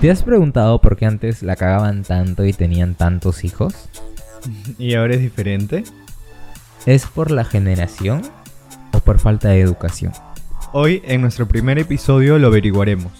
[0.00, 3.74] ¿Te has preguntado por qué antes la cagaban tanto y tenían tantos hijos?
[4.78, 5.82] ¿Y ahora es diferente?
[6.86, 8.22] ¿Es por la generación
[8.92, 10.12] o por falta de educación?
[10.72, 13.10] Hoy, en nuestro primer episodio, lo averiguaremos.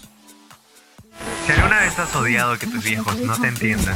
[1.45, 3.95] Si alguna vez has odiado que tus viejos no te entiendan,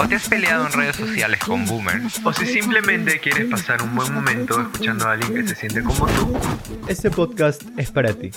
[0.00, 3.94] o te has peleado en redes sociales con boomers, o si simplemente quieres pasar un
[3.94, 6.36] buen momento escuchando a alguien que se siente como tú,
[6.88, 8.32] Este podcast es para ti.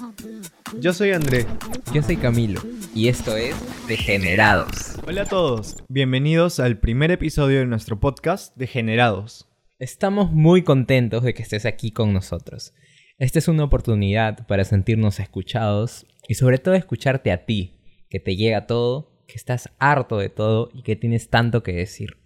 [0.80, 1.48] Yo soy André.
[1.92, 2.62] Yo soy Camilo
[2.96, 3.56] y esto es
[3.88, 4.96] Degenerados.
[5.06, 5.78] Hola a todos.
[5.88, 9.48] Bienvenidos al primer episodio de nuestro podcast Degenerados.
[9.78, 12.74] Estamos muy contentos de que estés aquí con nosotros.
[13.18, 17.80] Esta es una oportunidad para sentirnos escuchados y sobre todo escucharte a ti,
[18.10, 22.18] que te llega todo, que estás harto de todo y que tienes tanto que decir.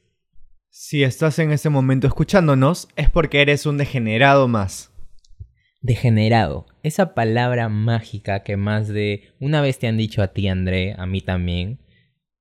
[0.69, 4.92] Si estás en este momento escuchándonos, es porque eres un degenerado más.
[5.83, 10.95] Degenerado, esa palabra mágica que más de una vez te han dicho a ti, André,
[10.97, 11.79] a mí también,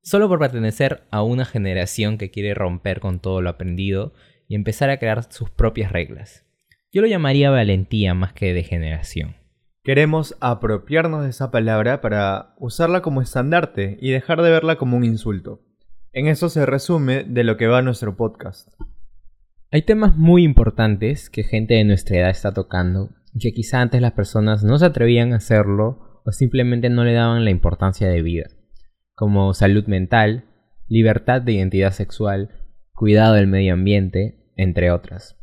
[0.00, 4.12] solo por pertenecer a una generación que quiere romper con todo lo aprendido
[4.46, 6.46] y empezar a crear sus propias reglas.
[6.92, 9.34] Yo lo llamaría valentía más que degeneración.
[9.82, 15.04] Queremos apropiarnos de esa palabra para usarla como estandarte y dejar de verla como un
[15.04, 15.64] insulto.
[16.12, 18.68] En eso se resume de lo que va nuestro podcast.
[19.72, 24.12] Hay temas muy importantes que gente de nuestra edad está tocando que quizá antes las
[24.12, 28.46] personas no se atrevían a hacerlo o simplemente no le daban la importancia de vida,
[29.14, 30.44] como salud mental,
[30.86, 32.50] libertad de identidad sexual,
[32.92, 35.36] cuidado del medio ambiente, entre otras.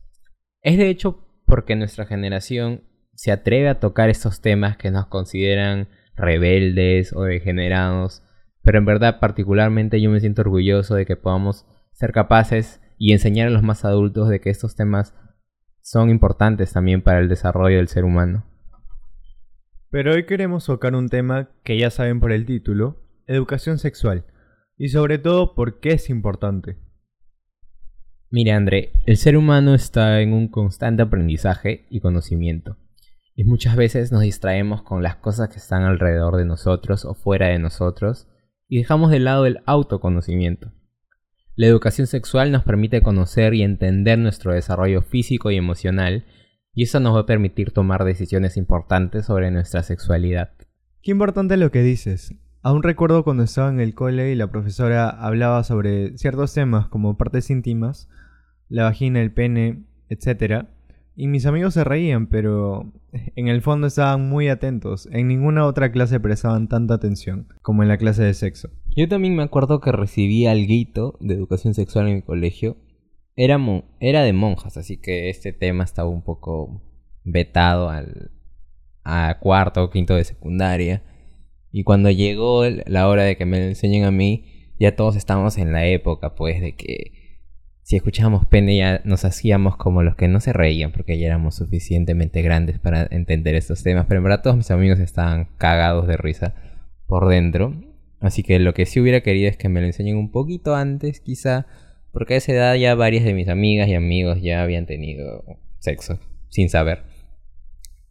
[0.62, 2.84] Es de hecho porque nuestra generación
[3.16, 8.24] se atreve a tocar estos temas que nos consideran rebeldes o degenerados,
[8.62, 13.48] pero en verdad particularmente yo me siento orgulloso de que podamos ser capaces y enseñar
[13.48, 15.16] a los más adultos de que estos temas
[15.82, 18.46] son importantes también para el desarrollo del ser humano.
[19.92, 24.26] Pero hoy queremos tocar un tema que ya saben por el título, educación sexual,
[24.78, 26.78] y sobre todo por qué es importante.
[28.32, 32.78] Mire André, el ser humano está en un constante aprendizaje y conocimiento.
[33.36, 37.48] Y muchas veces nos distraemos con las cosas que están alrededor de nosotros o fuera
[37.48, 38.28] de nosotros
[38.68, 40.72] y dejamos de lado el autoconocimiento.
[41.60, 46.24] La educación sexual nos permite conocer y entender nuestro desarrollo físico y emocional
[46.74, 50.54] y eso nos va a permitir tomar decisiones importantes sobre nuestra sexualidad.
[51.04, 52.34] Qué importante lo que dices.
[52.62, 57.18] Aún recuerdo cuando estaba en el cole y la profesora hablaba sobre ciertos temas como
[57.18, 58.08] partes íntimas,
[58.70, 60.66] la vagina, el pene, etc.
[61.18, 62.94] Y mis amigos se reían, pero
[63.36, 65.10] en el fondo estaban muy atentos.
[65.12, 68.70] En ninguna otra clase prestaban tanta atención como en la clase de sexo.
[68.96, 72.78] Yo también me acuerdo que recibí algo de educación sexual en mi colegio.
[73.36, 73.58] Era,
[74.00, 76.82] era de monjas, así que este tema estaba un poco
[77.24, 78.32] vetado al,
[79.04, 81.04] a cuarto o quinto de secundaria.
[81.72, 85.58] Y cuando llegó la hora de que me lo enseñen a mí, ya todos estábamos
[85.58, 87.20] en la época, pues, de que
[87.84, 91.56] si escuchábamos pene ya nos hacíamos como los que no se reían, porque ya éramos
[91.56, 94.06] suficientemente grandes para entender estos temas.
[94.08, 96.54] Pero en verdad todos mis amigos estaban cagados de risa
[97.08, 97.74] por dentro.
[98.20, 101.22] Así que lo que sí hubiera querido es que me lo enseñen un poquito antes,
[101.22, 101.68] quizá,
[102.12, 105.44] porque a esa edad ya varias de mis amigas y amigos ya habían tenido
[105.80, 106.20] sexo,
[106.50, 107.04] sin saber,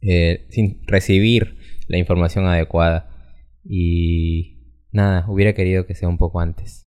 [0.01, 1.59] eh, sin recibir
[1.89, 3.11] la información adecuada.
[3.65, 4.59] Y
[4.93, 6.87] nada, hubiera querido que sea un poco antes.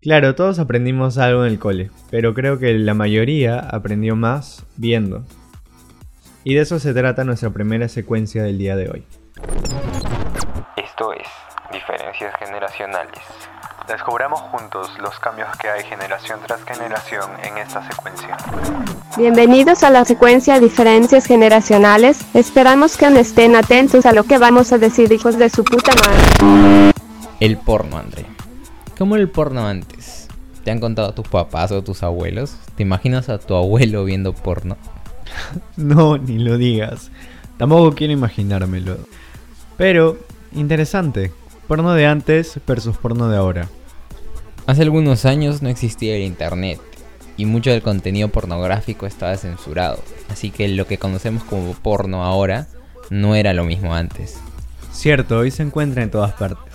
[0.00, 5.26] Claro, todos aprendimos algo en el cole, pero creo que la mayoría aprendió más viendo.
[6.42, 9.04] Y de eso se trata nuestra primera secuencia del día de hoy.
[12.80, 13.20] Generacionales.
[13.88, 18.38] Descubramos juntos los cambios que hay generación tras generación en esta secuencia.
[19.18, 22.24] Bienvenidos a la secuencia Diferencias Generacionales.
[22.32, 26.92] Esperamos que estén atentos a lo que vamos a decir, hijos de su puta madre.
[27.38, 28.24] El porno, André.
[28.96, 30.28] ¿Cómo era el porno antes?
[30.64, 32.56] ¿Te han contado tus papás o tus abuelos?
[32.76, 34.78] ¿Te imaginas a tu abuelo viendo porno?
[35.76, 37.10] No, ni lo digas.
[37.58, 38.96] Tampoco quiero imaginármelo.
[39.76, 40.16] Pero,
[40.52, 41.32] interesante.
[41.70, 43.68] Porno de antes versus porno de ahora.
[44.66, 46.80] Hace algunos años no existía el internet
[47.36, 52.66] y mucho del contenido pornográfico estaba censurado, así que lo que conocemos como porno ahora
[53.08, 54.40] no era lo mismo antes.
[54.90, 56.74] Cierto, hoy se encuentra en todas partes.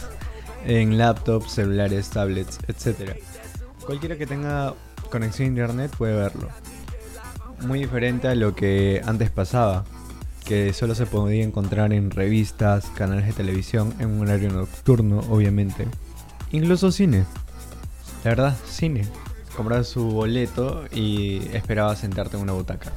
[0.65, 3.17] En laptops, celulares, tablets, etc.
[3.85, 4.75] Cualquiera que tenga
[5.11, 6.47] conexión a internet puede verlo.
[7.67, 9.83] Muy diferente a lo que antes pasaba,
[10.45, 15.87] que solo se podía encontrar en revistas, canales de televisión, en un horario nocturno, obviamente.
[16.51, 17.25] Incluso cine.
[18.23, 19.07] La verdad, cine.
[19.55, 22.91] Comprabas su boleto y esperabas sentarte en una butaca.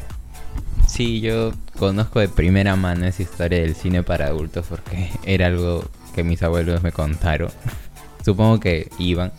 [0.86, 5.84] Sí, yo conozco de primera mano esa historia del cine para adultos porque era algo
[6.14, 7.50] que mis abuelos me contaron.
[8.24, 9.32] supongo que iban.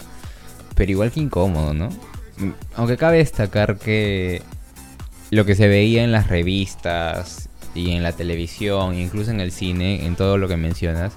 [0.76, 1.90] Pero igual que incómodo, ¿no?
[2.38, 4.42] Mm, Aunque cabe destacar que
[5.32, 7.49] lo que se veía en las revistas
[7.80, 11.14] y en la televisión, incluso en el cine, en todo lo que mencionas,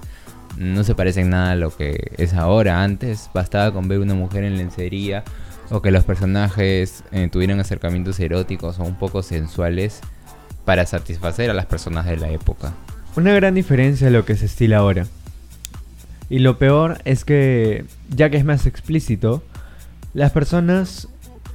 [0.57, 2.83] no se parece en nada a lo que es ahora.
[2.83, 5.23] Antes bastaba con ver una mujer en lencería
[5.69, 10.01] o que los personajes eh, tuvieran acercamientos eróticos o un poco sensuales
[10.65, 12.73] para satisfacer a las personas de la época.
[13.15, 15.07] Una gran diferencia a lo que se estila ahora.
[16.29, 19.43] Y lo peor es que, ya que es más explícito,
[20.13, 21.09] las personas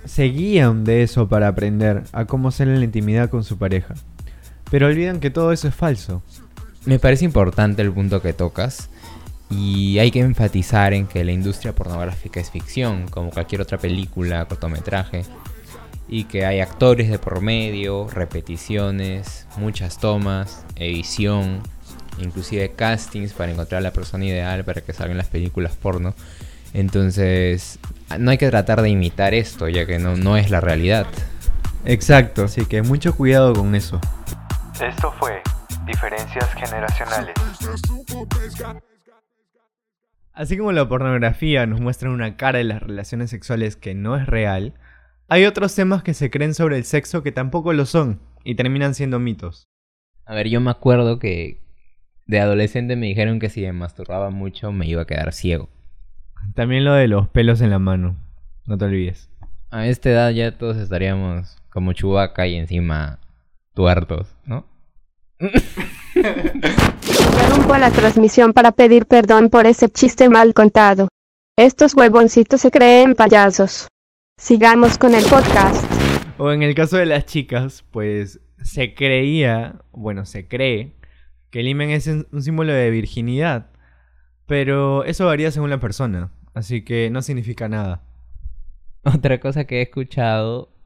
[0.05, 3.95] se guían de eso para aprender a cómo ser en la intimidad con su pareja.
[4.71, 6.23] Pero olvidan que todo eso es falso.
[6.85, 8.89] Me parece importante el punto que tocas
[9.51, 14.45] y hay que enfatizar en que la industria pornográfica es ficción, como cualquier otra película,
[14.45, 15.25] cortometraje,
[16.09, 21.61] y que hay actores de por medio, repeticiones, muchas tomas, edición,
[22.19, 26.15] inclusive castings para encontrar la persona ideal para que salgan las películas porno.
[26.75, 27.79] Entonces,
[28.19, 31.07] no hay que tratar de imitar esto, ya que no, no es la realidad.
[31.85, 34.01] Exacto, así que mucho cuidado con eso.
[34.81, 35.43] Esto fue
[35.87, 37.35] Diferencias Generacionales.
[40.33, 44.27] Así como la pornografía nos muestra una cara de las relaciones sexuales que no es
[44.27, 44.75] real,
[45.27, 48.95] hay otros temas que se creen sobre el sexo que tampoco lo son y terminan
[48.95, 49.69] siendo mitos.
[50.25, 51.61] A ver, yo me acuerdo que
[52.27, 55.69] de adolescente me dijeron que si me masturbaba mucho me iba a quedar ciego.
[56.55, 58.17] También lo de los pelos en la mano,
[58.65, 59.29] no te olvides.
[59.71, 63.19] A esta edad ya todos estaríamos como chubaca y encima
[63.79, 64.67] tuertos, ¿no?
[66.17, 71.07] Interrumpo la transmisión para pedir perdón por ese chiste mal contado.
[71.57, 73.87] Estos huevoncitos se creen payasos.
[74.37, 75.85] Sigamos con el podcast.
[76.39, 80.97] O en el caso de las chicas, pues se creía, bueno, se cree
[81.51, 83.71] que el imen es un un símbolo de virginidad.
[84.47, 88.03] Pero eso varía según la persona, así que no significa nada.
[89.05, 90.78] Otra cosa que he escuchado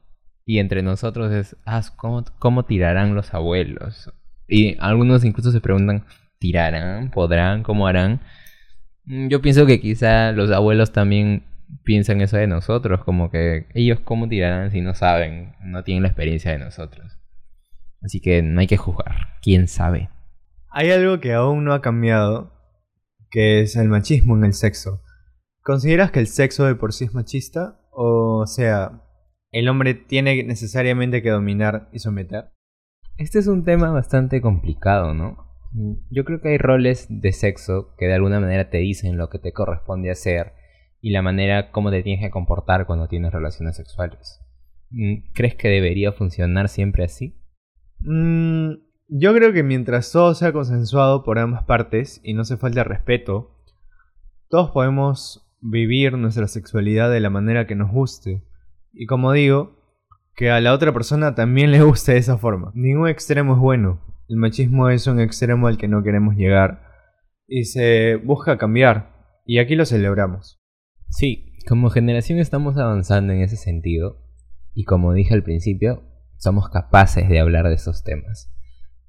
[0.45, 4.13] y entre nosotros es, ah, ¿cómo, ¿cómo tirarán los abuelos?
[4.49, 6.05] Y algunos incluso se preguntan,
[6.39, 7.11] ¿tirarán?
[7.11, 7.63] ¿Podrán?
[7.63, 8.21] ¿Cómo harán?
[9.05, 11.45] Mm, Yo pienso que quizá los abuelos también
[11.85, 16.09] piensan eso de nosotros, como que ellos cómo tirarán si no saben, no tienen la
[16.09, 17.19] experiencia de nosotros.
[18.03, 20.11] Así que no hay que juzgar, quién sabe.
[20.71, 22.53] Hay algo que aún no ha cambiado,
[23.31, 25.03] que es el machismo en el sexo.
[25.63, 27.79] ¿Consideras que el sexo de por sí es machista?
[27.93, 29.02] O sea,
[29.53, 32.51] ¿el hombre tiene necesariamente que dominar y someter?
[33.19, 35.47] Este es un tema bastante complicado, ¿no?
[36.11, 39.39] Yo creo que hay roles de sexo que de alguna manera te dicen lo que
[39.39, 40.53] te corresponde hacer
[41.01, 44.41] y la manera como te tienes que comportar cuando tienes relaciones sexuales.
[44.91, 47.39] Mm, ¿Crees que debería funcionar siempre así?
[48.01, 48.73] Mm,
[49.09, 53.59] yo creo que mientras todo sea consensuado por ambas partes y no se falte respeto,
[54.49, 58.43] todos podemos vivir nuestra sexualidad de la manera que nos guste.
[58.93, 59.79] Y como digo,
[60.35, 62.73] que a la otra persona también le guste de esa forma.
[62.75, 64.01] Ningún extremo es bueno.
[64.29, 66.83] El machismo es un extremo al que no queremos llegar.
[67.47, 69.13] Y se busca cambiar.
[69.45, 70.61] Y aquí lo celebramos.
[71.09, 74.23] Sí, como generación estamos avanzando en ese sentido
[74.75, 76.03] y como dije al principio,
[76.39, 78.51] somos capaces de hablar de esos temas.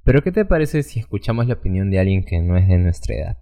[0.04, 3.16] Pero ¿qué te parece si escuchamos la opinión de alguien que no es de nuestra
[3.16, 3.38] edad?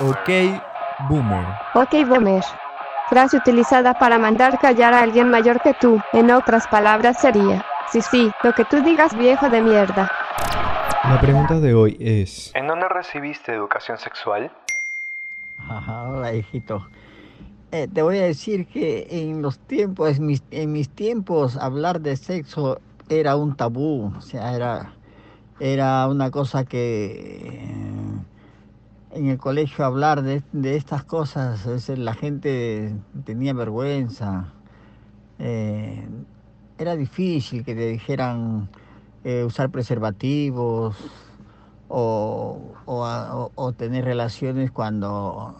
[0.00, 0.30] Ok,
[1.08, 1.44] boomer.
[1.74, 2.42] Ok, boomer.
[3.08, 6.00] Frase utilizada para mandar callar a alguien mayor que tú.
[6.12, 10.10] En otras palabras sería, sí, sí, lo que tú digas viejo de mierda.
[11.04, 12.54] La pregunta de hoy es...
[12.54, 14.50] ¿En dónde recibiste educación sexual?
[15.58, 16.86] Ajá, hola hijito.
[17.72, 22.00] Eh, te voy a decir que en los tiempos, en mis, en mis tiempos, hablar
[22.00, 24.92] de sexo era un tabú, o sea, era,
[25.60, 28.24] era una cosa que eh,
[29.14, 31.66] en el colegio hablar de, de estas cosas,
[31.96, 32.94] la gente
[33.24, 34.52] tenía vergüenza.
[35.38, 36.06] Eh,
[36.78, 38.68] era difícil que te dijeran
[39.22, 40.96] eh, usar preservativos
[41.88, 45.54] o, o tener relaciones cuando,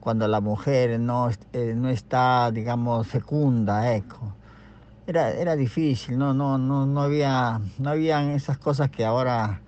[0.00, 4.34] cuando la mujer no, eh, no está, digamos, fecunda, eco.
[5.06, 9.60] Era, era difícil, no, no, no, no había, no habían esas cosas que ahora,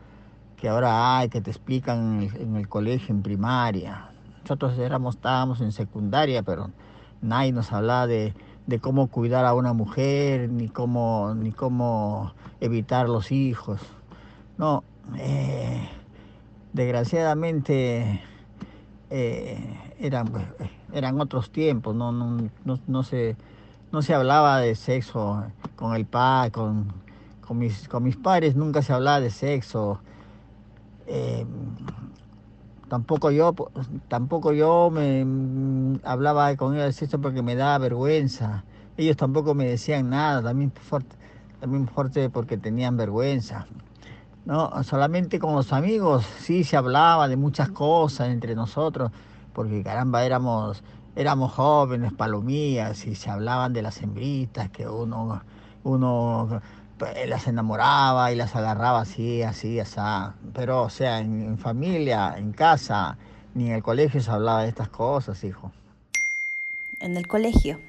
[0.67, 4.11] ahora hay, que te explican en el, colegio, en primaria.
[4.43, 6.71] Nosotros éramos, estábamos en secundaria, pero
[7.21, 8.35] nadie nos hablaba de,
[8.67, 13.81] de cómo cuidar a una mujer, ni cómo, ni cómo evitar los hijos.
[14.59, 14.85] No,
[15.17, 15.89] eh,
[16.73, 18.23] desgraciadamente
[19.11, 20.31] eh, eran,
[20.93, 23.37] eran otros tiempos, no, no, no, no se,
[23.93, 25.45] no se hablaba de sexo
[25.77, 26.93] con el pa, con,
[27.41, 30.01] con, mis, con mis padres nunca se hablaba de sexo.
[31.07, 31.47] Eh,
[32.89, 33.55] tampoco yo,
[34.09, 38.65] tampoco yo me mm, hablaba con ellos de sexo porque me daba vergüenza.
[38.97, 41.17] Ellos tampoco me decían nada, también fuerte,
[41.61, 43.67] también fuerte porque tenían vergüenza.
[44.45, 49.11] No, solamente con los amigos sí se hablaba de muchas cosas entre nosotros,
[49.53, 50.83] porque caramba éramos
[51.17, 55.43] éramos jóvenes, palomías, y se hablaban de las hembritas, que uno,
[55.83, 56.61] uno
[57.27, 60.01] las enamoraba y las agarraba así, así, así.
[60.55, 63.19] Pero, o sea, en, familia, en casa,
[63.55, 65.73] ni en el colegio se hablaba de estas cosas, hijo.
[67.01, 67.81] En el colegio,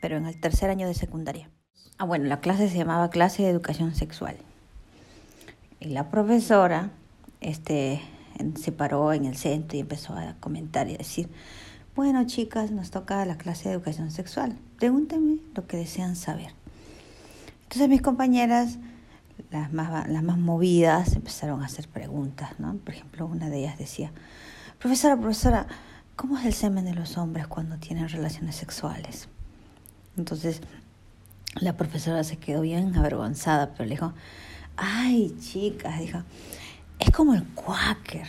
[0.00, 1.50] pero en el tercer año de secundaria.
[1.98, 4.36] Ah, bueno, la clase se llamaba clase de educación sexual.
[5.80, 6.90] Y la profesora
[7.40, 8.00] este,
[8.56, 11.28] se paró en el centro y empezó a comentar y decir,
[11.94, 14.58] bueno chicas, nos toca la clase de educación sexual.
[14.78, 16.63] Pregúntenme lo que desean saber.
[17.74, 18.78] Entonces mis compañeras,
[19.50, 22.72] las más, las más movidas, empezaron a hacer preguntas, ¿no?
[22.76, 24.12] Por ejemplo, una de ellas decía,
[24.78, 25.66] profesora, profesora,
[26.14, 29.28] ¿cómo es el semen de los hombres cuando tienen relaciones sexuales?
[30.16, 30.60] Entonces
[31.56, 34.12] la profesora se quedó bien avergonzada, pero le dijo,
[34.76, 36.22] ay chicas, dijo,
[37.00, 38.28] es como el quaker.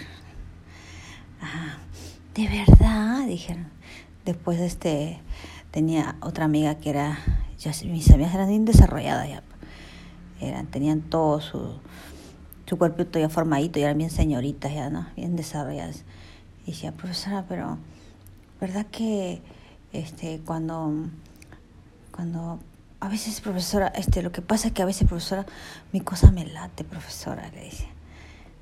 [1.39, 1.77] Ah,
[2.33, 3.67] de verdad, dijeron.
[4.25, 5.19] Después este
[5.69, 7.19] tenía otra amiga que era,
[7.85, 9.43] mis amigas eran bien desarrolladas ya.
[10.41, 11.79] Eran, tenían todo su,
[12.65, 15.07] su cuerpito ya formadito, ya eran bien señoritas ya, ¿no?
[15.15, 16.03] Bien desarrolladas.
[16.65, 17.77] Y decía, profesora, pero
[18.59, 19.41] ¿verdad que
[19.93, 20.93] este cuando
[22.11, 22.59] cuando
[22.99, 25.45] a veces profesora, este lo que pasa es que a veces profesora
[25.91, 27.87] mi cosa me late, profesora, le dice.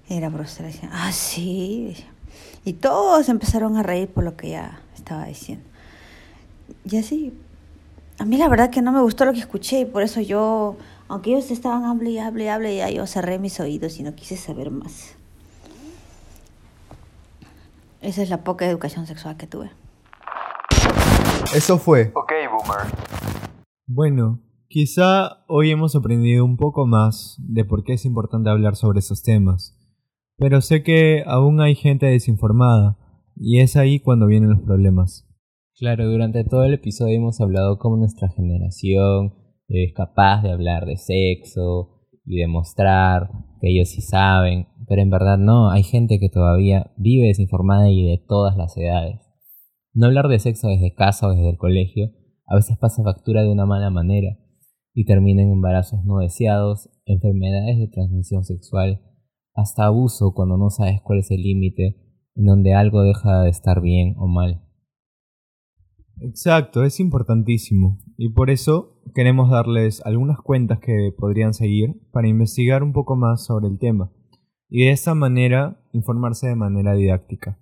[0.10, 1.96] Y la profesora decía, "Ah, sí."
[2.66, 5.66] Y todos empezaron a reír por lo que ella estaba diciendo.
[6.84, 7.34] Y así,
[8.20, 10.78] a mí la verdad que no me gustó lo que escuché y por eso yo,
[11.08, 14.16] aunque ellos estaban hable y hable y hable, ya yo cerré mis oídos y no
[14.16, 15.16] quise saber más.
[18.02, 19.72] Esa es la poca educación sexual que tuve.
[21.56, 22.12] Eso fue.
[22.16, 22.94] Ok, boomer.
[23.88, 29.00] Bueno, quizá hoy hemos aprendido un poco más de por qué es importante hablar sobre
[29.00, 29.78] esos temas.
[30.38, 32.98] Pero sé que aún hay gente desinformada,
[33.36, 35.28] y es ahí cuando vienen los problemas.
[35.76, 39.34] Claro, durante todo el episodio hemos hablado cómo nuestra generación
[39.68, 45.40] es capaz de hablar de sexo y demostrar que ellos sí saben, pero en verdad
[45.40, 49.20] no, hay gente que todavía vive desinformada y de todas las edades.
[49.94, 52.12] No hablar de sexo desde casa o desde el colegio
[52.46, 54.38] a veces pasa factura de una mala manera
[54.94, 59.02] y termina en embarazos no deseados, enfermedades de transmisión sexual,
[59.56, 61.98] hasta abuso cuando no sabes cuál es el límite
[62.36, 64.63] en donde algo deja de estar bien o mal.
[66.24, 68.00] Exacto, es importantísimo.
[68.18, 73.46] Y por eso queremos darles algunas cuentas que podrían seguir para investigar un poco más
[73.46, 74.10] sobre el tema.
[74.70, 77.60] Y de esta manera informarse de manera didáctica.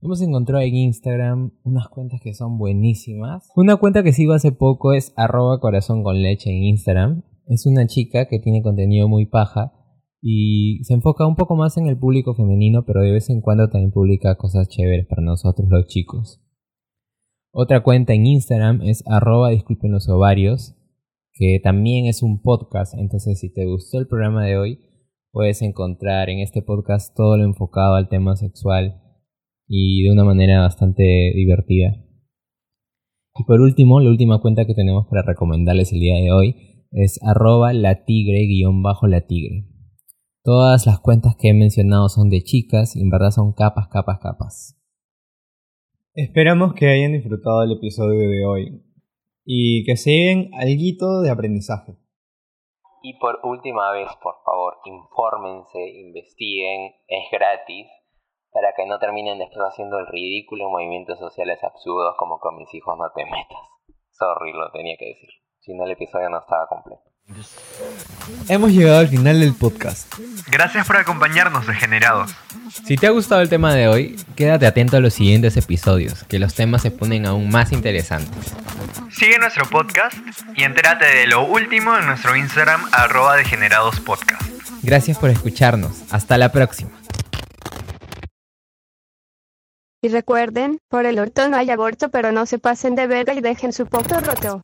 [0.00, 3.48] Hemos encontrado en Instagram unas cuentas que son buenísimas.
[3.54, 7.22] Una cuenta que sigo hace poco es arroba corazón con leche en Instagram.
[7.46, 9.72] Es una chica que tiene contenido muy paja
[10.20, 13.68] y se enfoca un poco más en el público femenino, pero de vez en cuando
[13.68, 16.41] también publica cosas chéveres para nosotros los chicos.
[17.54, 20.74] Otra cuenta en Instagram es arroba disculpen los ovarios,
[21.34, 24.78] que también es un podcast, entonces si te gustó el programa de hoy,
[25.32, 29.02] puedes encontrar en este podcast todo lo enfocado al tema sexual
[29.68, 31.02] y de una manera bastante
[31.34, 31.94] divertida.
[33.34, 36.56] Y por último, la última cuenta que tenemos para recomendarles el día de hoy
[36.90, 39.66] es arroba la tigre-la tigre.
[40.42, 44.20] Todas las cuentas que he mencionado son de chicas y en verdad son capas, capas,
[44.20, 44.81] capas.
[46.14, 48.84] Esperamos que hayan disfrutado el episodio de hoy
[49.46, 51.96] y que se lleven algo de aprendizaje.
[53.02, 57.88] Y por última vez, por favor, infórmense, investiguen, es gratis,
[58.50, 62.68] para que no terminen después haciendo el ridículo en movimientos sociales absurdos como con mis
[62.74, 63.64] hijos no te metas.
[64.10, 65.30] Sorry, lo tenía que decir.
[65.60, 67.11] Si no, el episodio no estaba completo.
[68.48, 70.12] Hemos llegado al final del podcast.
[70.48, 72.32] Gracias por acompañarnos, degenerados.
[72.84, 76.38] Si te ha gustado el tema de hoy, quédate atento a los siguientes episodios, que
[76.38, 78.54] los temas se ponen aún más interesantes.
[79.10, 80.16] Sigue nuestro podcast
[80.56, 84.42] y entérate de lo último en nuestro Instagram arroba degeneradospodcast.
[84.82, 86.02] Gracias por escucharnos.
[86.10, 86.90] Hasta la próxima.
[90.04, 93.40] Y recuerden, por el orto no hay aborto pero no se pasen de verga y
[93.40, 94.62] dejen su poto roto.